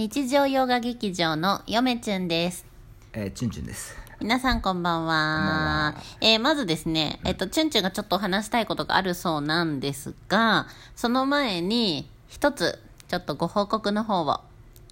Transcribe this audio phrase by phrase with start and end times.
[0.00, 2.64] 日常洋画劇場のよめちゅんです。
[3.12, 3.94] えー、チュンチュンです。
[4.18, 5.94] 皆さんこんばんは。
[6.22, 12.78] えーまずですね、えっと、チュンチュンがちょっとお話したいことがあるそうなんですが、その前に、一つ、
[13.08, 14.40] ちょっとご報告の方を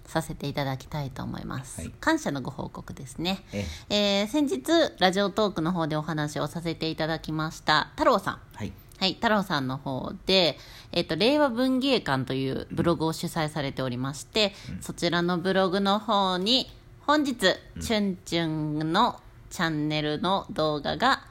[0.05, 1.81] させていただきたいと思います。
[1.81, 3.43] はい感謝のご報告ですね。
[3.51, 4.61] ええー先日、
[4.99, 8.39] ラジオトークの方でお話をさせていただきました、太郎さん。
[8.53, 8.71] はい。
[8.99, 10.57] はい、太郎さんの方で、
[10.91, 16.69] えっと、令和文芸館というブログを主催されておりまして、そちらのブログの方に、
[17.07, 17.35] 本日、
[17.79, 21.23] チュンチュンのチャンネルの動画が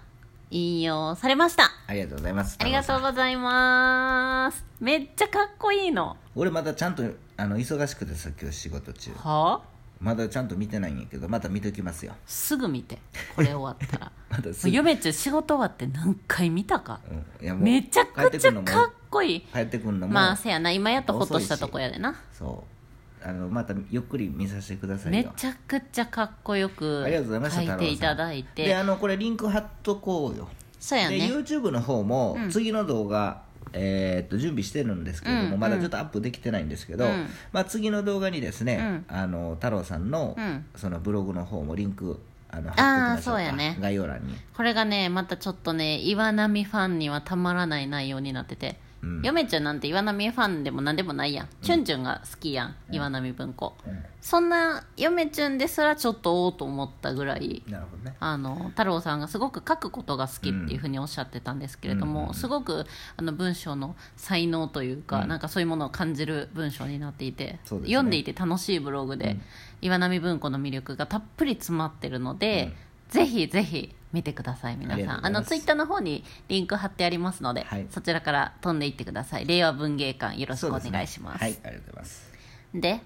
[0.50, 1.70] 引用されました。
[1.86, 2.56] ありがとうございます。
[2.59, 4.64] ありがとうございます。
[4.80, 6.16] めっちゃかっこいいの。
[6.34, 7.02] 俺まだちゃんと
[7.37, 9.10] あの忙しくてさ今日仕事中。
[9.12, 9.77] はあ？
[10.01, 12.15] まだちゃんと見てないんやけどまた見ときますよ。
[12.27, 12.98] すぐ見て、
[13.34, 14.12] これ終わったら。
[14.30, 14.74] まだすぐ。
[14.74, 17.01] 嫁ちゃん仕事終わって何回見たか。
[17.11, 19.41] うん、いやもうめちゃくちゃかっこいい。
[19.41, 22.15] 帰ってくんのもまあ、せやな、今やっとほっとしたとこやでな。
[22.33, 22.79] そう
[23.21, 25.33] あのまたゆっくり見させてくださいめよ。
[25.37, 30.45] ちゃくちゃかっこよくありがとうございました書いていただいでてあのこれリンク貼っとこうよ。
[30.45, 30.49] で
[30.80, 37.27] そうやね YouTube の方もうん次の動画、えーっと準備してるんですけれども、うんまだちょっとアップできてないんですけど、うん。
[37.52, 39.05] まあ、次の動画にですね、うん。
[39.09, 40.65] あの太郎さんの,、うん。
[40.77, 43.77] そのブログの方もリンクあの貼っときあーましょうかそうやね。
[43.80, 49.23] 概要欄に、これがねまたちょっとね岩波ファンにはたまらない内容になってて、うん。
[49.23, 54.05] 嫁ちゃんなんて岩波ファンでも何でもないやん、チュンチュンが好きやん岩波文庫、うん。
[54.21, 58.16] そんな嫁ちゃんですらちょっとおおと思ったぐらいなるほどね。
[58.21, 65.28] あの太郎さんがすごく書くことが好きっていうふうにおっしゃってたんですけれども、うんうんすごくあの文章の才能というか、うん。
[65.28, 67.60] なんかそういうものを感じる文章になっていて、ね。
[67.69, 69.43] 読んでいて楽しいブログで、うん。
[69.81, 72.75] 岩波文庫の魅力がたっぷり詰まってるので、
[73.09, 75.26] ぜひぜひ見てください皆さん。
[75.26, 77.87] あのツイッターの方にリンク貼ってありますので、はい。
[77.91, 79.47] そちらから飛んでいってください。
[79.47, 81.42] 令和文芸館よろしくお願いします。
[81.42, 82.32] はいありがとうございます。
[82.75, 83.00] で？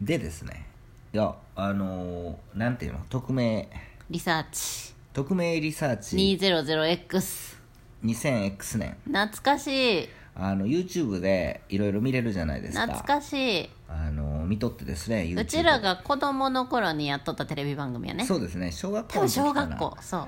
[0.00, 0.66] でですね。
[1.12, 3.00] いやあのーなんていうの？
[3.08, 3.68] 匿名。
[4.10, 4.94] リサーチ。
[5.12, 6.16] 匿名リサーチ。
[6.16, 7.56] 200X
[8.04, 8.96] 2000X 年。
[9.06, 10.08] 懐かしい。
[10.36, 12.82] あの YouTube でいろいろ見れるじゃないですか。
[12.82, 13.70] 懐かしい。
[13.88, 18.24] あの見とってですねうちらが子供の頃にやっとったテレビ番組やね。
[18.24, 19.66] そうですね小学校の時かな。
[19.66, 20.26] 学校そう。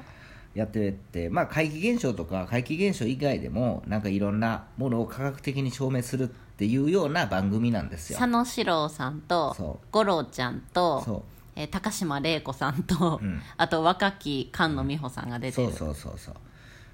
[0.54, 6.26] やっててまあ怪奇現象とか怪奇現象以外でもなんかいろんなものを科学的に証明するっ
[6.56, 8.18] ていうような番組なんですよ。
[8.18, 11.22] 佐野史郎さんと五郎ちゃんとそう。
[11.56, 13.40] えー高島玲子さんと、うん。
[13.56, 16.34] あと若き菅野美穂さんが出てる、そうそうそうそう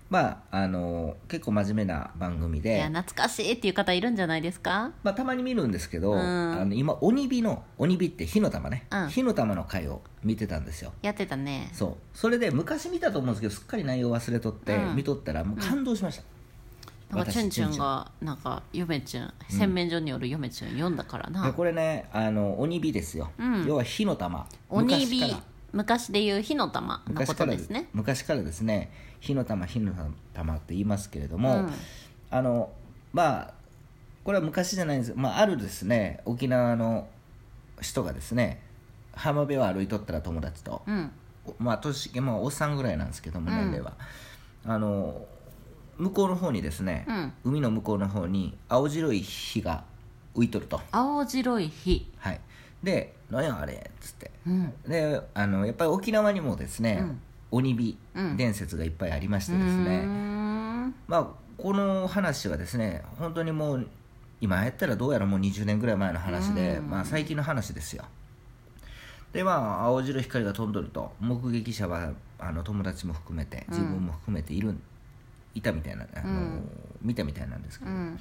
[0.09, 2.77] まああの結構真面目な番組で。
[2.77, 4.93] いや懐かしいっていう方いるんじゃないですか？
[5.03, 6.21] まあ、たまに見るんですけど、うん。
[6.21, 9.09] あの今鬼火の鬼火って火の玉ね、うん。
[9.09, 10.93] 火の玉の回を見てたんですよ。
[11.03, 11.71] やってたね。
[11.73, 11.97] そう。
[12.15, 14.97] それで昔見たと思うんですけどすっかり内容忘れとって、うん。
[14.97, 16.23] 見とったらもう感動しました、
[17.11, 23.67] 私なんかチュンチュンがなんか嫁チュン洗面所による嫁チュン読んだからな、でこれねあの鬼火ですよ、うん。
[23.67, 24.47] 要は火の玉。
[24.69, 25.37] 鬼火
[25.77, 27.89] 昔から昔でいう火の玉のことですね。
[27.93, 28.91] 昔からですね。
[29.21, 29.93] 火の玉火の
[30.33, 31.73] 玉って言いますけれども、うん。
[32.31, 32.71] あの
[33.13, 33.55] まあ
[34.25, 35.13] これは昔じゃないんです。
[35.15, 36.21] まあ、あるですね。
[36.25, 37.07] 沖縄の
[37.81, 38.63] 人がですね
[39.13, 41.13] 浜辺を歩いとったら友達と、うん。
[41.59, 43.57] まあ年、まあ、おっさんぐらいなんですけどもうん。
[43.57, 43.95] 年齢は、
[44.65, 45.27] あの
[45.99, 47.33] 向こうの方にですね、うん。
[47.45, 49.85] 海の向こうの方に青白い火が
[50.35, 50.81] 浮いとると。
[50.91, 52.11] 青白い火。
[52.19, 52.41] はい
[52.83, 54.31] で「何やあれ」っつって。
[54.47, 54.73] うん。
[54.87, 57.21] であのやっぱり沖縄にもですね、うん。
[57.51, 58.37] 鬼火うん。
[58.37, 60.05] 伝説がいっぱいありましてうですね、
[61.07, 61.27] まあ
[61.59, 63.87] この話はですね本当にもう
[64.41, 66.91] 今やったらどうやらもう20年ぐらい前の話で、うん。
[66.91, 68.05] まあ最近の話ですよ。
[69.33, 74.75] でまあ青白い光が飛んどると目撃者はあの友達も含めて自分も含めている、
[75.55, 76.71] いたみたいなあの、うん。
[77.03, 78.21] 見たみたいなんですけど、うん。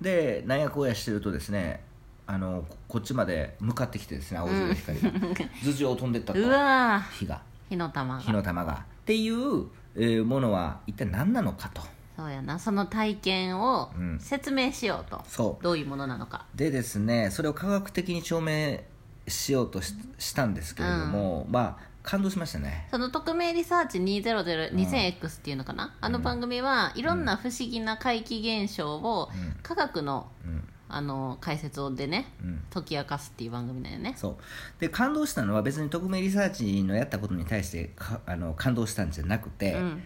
[0.00, 1.82] でなんやこうやしてるとですね
[2.26, 5.10] あのここっちまで向かってきてですね青白い光が、
[5.62, 6.40] 頭上を飛んでったと。
[6.40, 7.36] うわ火が。
[7.36, 7.40] ー
[7.70, 8.72] 火の玉火がの玉が。
[8.72, 11.82] っていう、えーものは一体何なのかと。
[12.16, 12.58] そうやな。
[12.58, 14.18] その体験をうん。
[14.20, 15.64] 説明しようと、そう。
[15.64, 16.46] どういうものなのか。
[16.54, 18.80] でですねそれを科学的に証明
[19.28, 22.86] しようとししたんですけれども、まあ感動しましたね。
[22.90, 29.56] その匿名リサーチ 2002000X っていうのかな、あの番組はいろんな不思議な怪奇現象をうん。
[29.62, 32.62] 科学のうんあの解説をでねうん。
[32.70, 34.14] 解き明かすっていう番組だよね。
[34.16, 34.36] そう。
[34.80, 40.02] で感動したのは別に匿名リサーチのやったことに対してかあの感動したんじゃなくて、うん。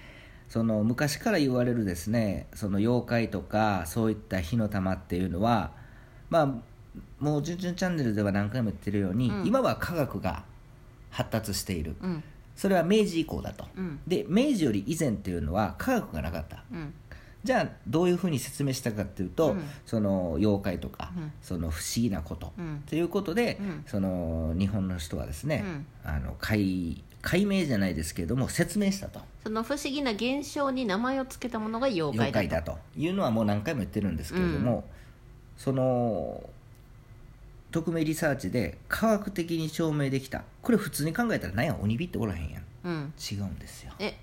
[0.49, 5.73] その昔から言われるですねその妖怪とかそういった火の玉っていうのは
[6.31, 6.47] まあ
[7.19, 9.47] もう「じゅんじゅんチャンネル」では何回も言ってるように、うん。
[9.47, 10.45] 今は科学が
[11.11, 11.97] 発達している。
[12.01, 12.25] うん。
[12.57, 14.01] それは明治以降だと、うん。
[14.07, 16.65] で明治より以前っていうのは科学がなかった。
[16.73, 16.95] うん
[17.44, 19.62] じゃあどういうふうに説明したかっていうと、うん。
[19.87, 21.32] その妖怪とか、うん。
[21.40, 22.82] その不思議なこと、うん。
[22.87, 23.85] ということで、うん。
[23.87, 25.64] その日本の人はですね、
[26.05, 29.20] あの解解明じゃないですけれども説明したと。
[29.44, 34.85] その不思議な現象に名前を付けたものが妖妖怪だ怪だというのはもう何回も言ってるんですけれども、
[35.56, 36.43] その
[37.70, 40.44] 匿名リサーチで科学的に証明できた。
[40.62, 43.12] これ普通に考えたら何や鬼火っておらへんやん。
[43.19, 43.93] 違うんですよ。
[43.99, 44.17] え。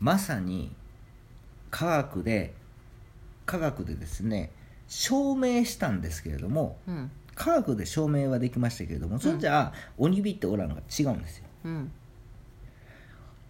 [0.00, 0.70] まさに
[1.70, 2.54] 科学で
[3.44, 4.50] 科学でですね
[4.88, 7.10] 証明したんですけれどもうん。
[7.36, 11.44] 科学で証明はできましたけれどもそれじゃあ、鬼火っておらんのが違うんですよ。
[11.66, 11.92] うん。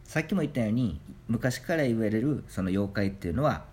[0.03, 3.65] さっきも言ったように昔から言われるその妖怪っていうのは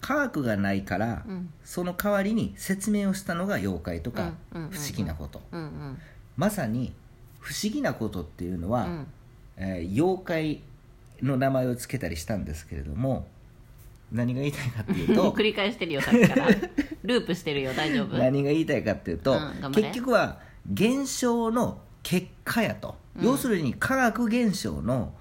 [0.00, 1.52] 科学がないから、うん。
[1.62, 5.40] その代わりに説明をしたのが妖怪とか不思議なこと、
[6.36, 6.92] まさに
[7.38, 9.06] 不思議なことっていうのは、うん。
[9.56, 10.62] えー妖怪
[11.22, 13.28] の名前を付けたりしたんですけれども
[14.12, 16.46] 何が言いたいかっていうと 繰り返してるよさっきから。
[17.02, 18.16] ループしてるよ大丈夫。
[18.16, 20.38] 何が言いたいかっていうと、うん結局は
[20.72, 23.24] 現象の結果やと、うん。
[23.24, 25.12] 要するに科学現象の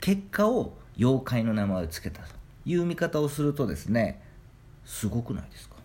[0.00, 2.28] 結果を妖怪の名前を付けたと
[2.66, 4.20] いう見方をするとですね
[4.84, 5.76] すごくないですか？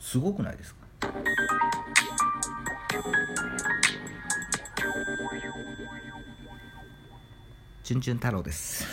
[0.00, 0.86] すごくないですか？
[7.82, 8.84] チュンチュン太郎です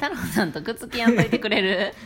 [0.00, 1.92] 太郎さんとくっつきやんといてくれる？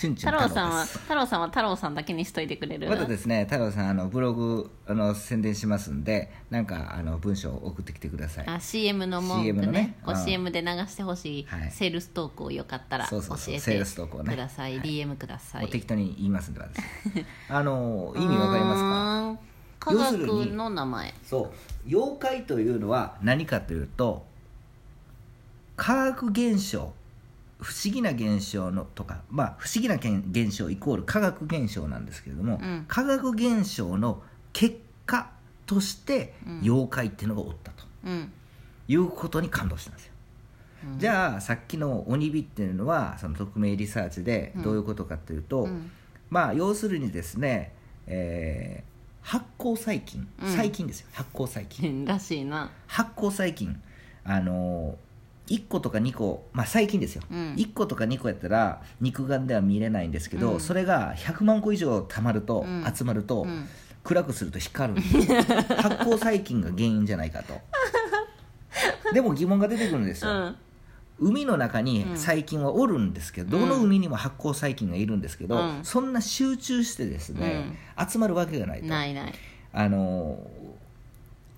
[0.00, 2.88] チュンチュ太郎ン太郎ですさんは太郎さんは太郎さんだけにしといてくれる？
[2.88, 8.46] またですね太郎さんあのブログあの宣伝しますんでなんかあの文章を送ってきてください。
[8.48, 14.30] あ CM の文句 CM ねのねこううん CM で流してほしいはいセールストークをよかったら教そうそうそうえセールストークをね。
[14.30, 14.88] てください、はい。
[14.88, 15.68] DM ください。
[15.68, 16.80] 適当に言いますんで私。
[17.50, 18.82] あの意味わかります
[19.40, 19.48] か？
[19.80, 20.16] 科学
[20.52, 21.12] の名前。
[21.24, 21.88] そう。
[21.88, 24.24] 妖怪というのは何かというと
[25.76, 26.92] 科学現象
[27.60, 32.84] 不思議な現象のとかまあ不思議な現象イコール科学現象なんですけれども、うん。
[32.86, 34.22] 科学現象の
[34.52, 34.76] 結
[35.06, 35.30] 果
[35.66, 36.60] としてうん。
[36.62, 37.84] 妖怪っていうのがおったと。
[38.04, 38.32] うん。
[38.86, 40.12] いうことに感動したんですよ。
[40.92, 40.98] うん。
[40.98, 45.90] じゃあさっきの鬼火っていうのはその匿名リサーチでどういうことかというと、うん。
[46.30, 47.74] まあ要するにですね、
[48.06, 48.88] えー
[49.20, 50.26] 発酵細菌。
[50.42, 50.50] うん。
[50.52, 52.06] 細菌ですよ、発酵細菌。
[52.06, 52.70] らしいな。
[52.86, 53.78] 発酵細菌。
[54.24, 54.96] あの
[55.48, 57.54] 1個とか2個まあ細菌ですよ、うん。
[57.54, 60.60] 1個とか2個やったら肉眼では見れないんですけど、うん。
[60.60, 62.84] それが100万個以上たまると、うん。
[62.94, 63.66] 集まると、うん。
[64.04, 65.32] 暗くすると光るんです。
[65.32, 65.42] よ
[65.76, 67.60] 発酵細菌が原因じゃないかと。
[69.12, 70.56] でも疑問が出てくるんですよ、うん。
[71.18, 72.16] 海の中にうん。
[72.16, 75.80] 細菌はおるんですけど、どの海にも発酵細菌がいるんですけど、うん。
[75.82, 77.78] そんな集中してですね、
[78.10, 78.86] 集まるわけがないと。
[78.86, 79.34] ないない。
[79.72, 80.38] あの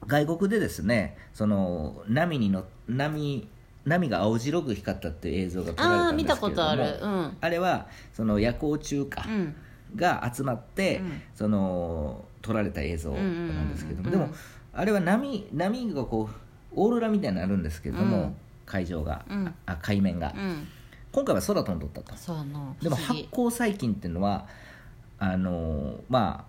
[0.06, 3.48] 外国でですねその波にの波
[3.84, 7.24] 波が青白く光ったっていう映像が撮られああたん見たことですけれどもある。
[7.24, 7.36] うん。
[7.40, 9.54] あれはその夜光虫かうん。
[9.96, 11.22] が集まって、うん。
[11.34, 14.30] その撮られた映像なんですけども、でも
[14.72, 16.34] あれは波波がこう
[16.74, 18.36] オーロラみたいになるんですけども、うん。
[18.66, 19.54] 海上が、うん。
[19.66, 20.68] あ海面が、うん。
[21.12, 22.14] 今回は空飛んどったと。
[22.80, 23.28] でも発不思議。
[23.32, 24.46] 酵細菌っていうのは
[25.18, 26.44] あのま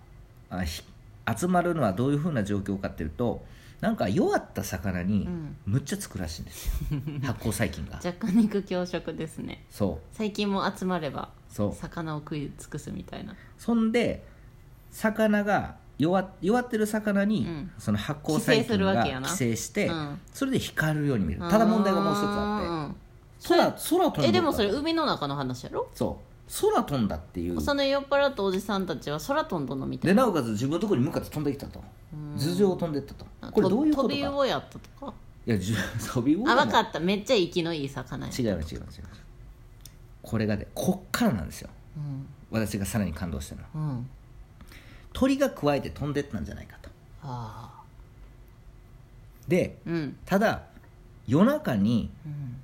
[0.50, 3.42] あ集まるのはどういうふうな状況かっていうと
[3.82, 5.56] なんか弱った魚にうん。
[5.66, 7.96] むっちゃつくらしいんですよ、 発酵細菌が。
[7.96, 9.64] 若干肉強食ですね。
[9.70, 10.16] そう。
[10.16, 11.74] 最近も集まればそう。
[11.74, 13.34] 魚を食い尽くすみたいな。
[13.58, 14.24] そんで
[14.92, 17.70] 魚が弱弱ってる魚に、うん。
[17.76, 20.20] その発酵細菌が寄生して、うん。
[20.32, 21.42] それで光るように見える。
[21.42, 23.02] ただ問題がもう一つあって。
[23.48, 23.76] 空空
[24.12, 25.88] 飛んでえでもそれ海の中の話やろ？
[25.92, 27.60] そう空飛んだっていう。
[27.60, 30.06] その酔っ払ったおじさんたちは空飛んどんのみた。
[30.06, 31.82] いなでなおかつ自分のところに向かって飛んできたと。
[32.12, 32.38] うん。
[32.38, 33.24] 頭上を飛んでったと。
[33.50, 35.14] これどういうことか飛び魚やったとか？
[35.46, 35.76] いやじゅ
[36.12, 37.00] 飛び魚あも分かった。
[37.00, 38.32] めっちゃ息のいい魚や。
[38.36, 39.22] 違います違います違います
[40.22, 41.70] これがねこっからなんですよ。
[41.96, 42.26] うん。
[42.50, 43.68] 私がさらに感動したのは。
[43.74, 44.10] うん。
[45.14, 46.90] 鳥が加えて飛んでったんじゃないかと。
[47.22, 47.82] ああ。
[49.48, 50.16] でうん。
[50.26, 50.64] ただ
[51.26, 52.56] 夜中にうん。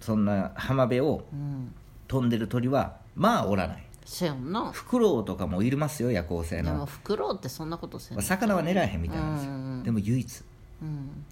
[0.00, 1.72] そんな浜辺をうん。
[2.08, 3.82] 飛んでる鳥はまあおらない。
[4.04, 4.70] そやんな。
[4.70, 9.52] フクロウとかもいますよ夜行性でものフクロウってそんなことせんの魚は狙えへんみたいなんですよ。
[9.52, 10.42] うんでも唯一
[10.82, 11.24] うん。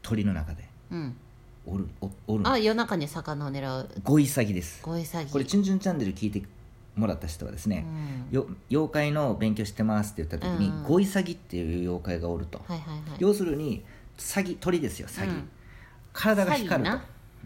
[0.00, 1.16] 鳥の中でうん。
[1.66, 3.88] おるおおるあ夜中に魚を狙う。
[4.02, 4.82] ゴイサギです。
[4.82, 6.42] ゴイサギこれ「チュンチュンチャンネル」聞いて
[6.96, 7.84] もらった人はですね、
[8.30, 8.34] うん。
[8.34, 10.82] よ妖怪の勉強してますって言った時に、うん。
[10.84, 13.02] ゴイサギっていう妖怪がおると、はいはいはい。
[13.18, 13.84] 要するに
[14.16, 15.48] サギ鳥ですよサギ、うん。
[16.14, 16.98] 体が光ると。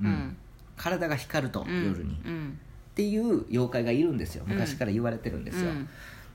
[0.03, 0.37] うん。
[0.77, 1.85] 体が光ると、うん。
[1.87, 2.59] 夜に、っうん
[2.97, 4.45] ていう妖怪がいるんですよ。
[4.47, 5.89] 昔から言われてるんですよ、うん。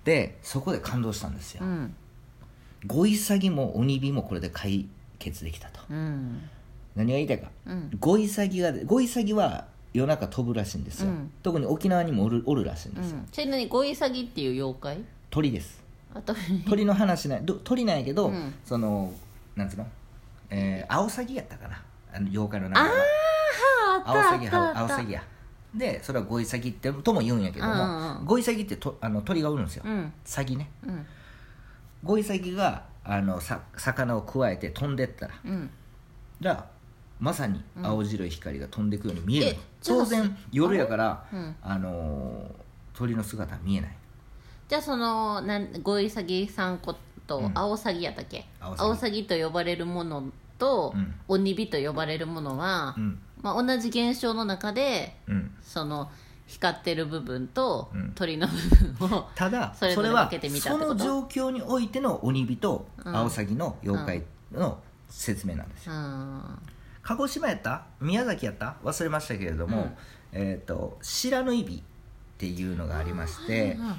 [0.04, 1.96] でそこで感動したんですよ、うん。
[2.86, 4.88] ゴイサギも鬼火もこれで解
[5.18, 5.82] 決できたと。
[5.90, 6.48] うん。
[6.96, 7.50] 何が言いたいか。
[7.66, 7.90] うん。
[8.00, 11.32] ゴイサギがゴイサギは夜中飛ぶらしいんですよ、うん。
[11.42, 13.28] 特に沖縄にもおるおるらしいんですよ、うん。
[13.32, 15.04] それ何ゴイサギっていう妖怪？
[15.30, 15.82] 鳥です。
[16.70, 16.86] 鳥。
[16.86, 17.42] の話ない。
[17.44, 18.54] ど鳥なんやけど、うん。
[18.64, 19.12] その
[19.56, 19.88] なんつうの、
[20.50, 21.82] えー、アオサギやったかな。
[22.14, 22.96] あの妖怪の名前は。
[24.04, 25.24] あアオサギアオサギや
[25.76, 30.14] でそれはゴイサギってとも言うんやけども、うんうんゴイサギってとあの鳥がおるんですよ、うん。
[30.26, 30.70] サギね。
[30.86, 31.06] うん。
[32.04, 35.70] ゴイサギがあのさ魚をくわえて飛んでったらうん。
[36.42, 36.68] ら
[37.20, 41.56] まさに青白い光が飛んでいくように見えるの、えじゃあ当然夜やからうん。
[41.62, 42.62] あのー
[42.94, 43.96] 鳥の姿は見えない。
[44.68, 47.52] じゃあそのなんゴイサギさんことうん。
[47.58, 50.26] アオサギやったっけ、アオサギと呼ばれるもの
[50.60, 51.16] と、うん。
[51.30, 55.52] オニビと呼ばれるものは、うんまあ、同じ現象の中でうん。
[55.62, 56.10] その
[56.48, 58.12] 光ってる部分と、うん。
[58.14, 60.96] 鳥の部分をただそれぞれは分けてみたっそてこと？
[60.96, 63.16] の状況においての鬼火とうん。
[63.16, 64.80] アオサギの妖怪の
[65.10, 66.42] 説明なんですよ、うん。
[67.04, 67.86] 鹿児島やった？
[68.00, 68.76] 宮崎やった？
[68.84, 69.96] 忘れましたけれども、うん。
[70.34, 71.82] えっ、と白縫い火っ
[72.38, 73.94] ていうのがありましてうん。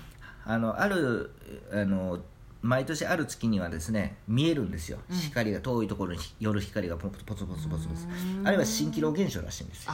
[0.44, 1.30] あのある
[1.72, 2.18] あの
[2.62, 5.16] 毎年ある月にはですね見えるんですよ、うん。
[5.16, 8.06] 光が遠いところに夜光がポツポツポツポツポツ
[8.38, 9.92] うんあれは蜃気楼現象らしいんですよ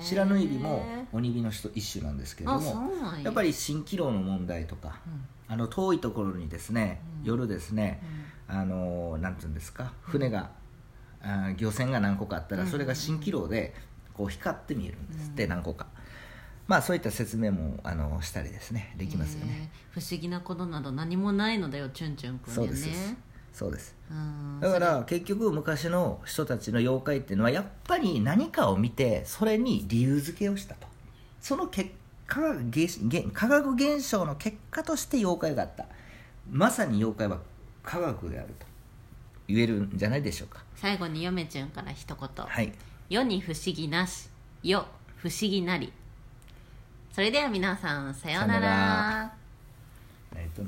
[0.00, 2.90] 白縫い火も鬼火の一一種なんですけれども
[3.22, 4.98] やっぱり蜃気楼の問題とか
[5.46, 8.00] あの遠いところにですね、うん夜ですね、
[8.48, 10.50] あのなんていうんですか船が、
[11.22, 13.74] あ漁船が何個かあったらうんそれが蜃気楼で
[14.14, 15.86] こう光って見えるんですって、うん何個か
[16.70, 23.16] まあそういった説明もあのしたりですねできますよね、不思議なことなど何もないのだよチュンチュンくんそうねです
[23.52, 23.96] そうです。
[24.08, 30.86] うんだから結局昔の人たちの妖怪っていうのはやっぱり何かを見てそれに理由付けをしたと。
[31.40, 31.90] その結
[32.28, 35.86] 果が現現科学現象の結果として妖怪があった。
[36.48, 37.40] まさに妖怪は
[37.82, 38.66] 科学であると。
[39.48, 40.62] 言えるんじゃないでしょうか。
[40.76, 42.46] 最後に嫁ちゅんから一言。
[42.46, 42.72] はい。
[43.08, 44.28] 世に不思議なし。
[44.62, 44.86] 世
[45.16, 45.92] 不思議なり
[47.12, 49.32] それでは皆さんさようなら。
[50.36, 50.62] えっと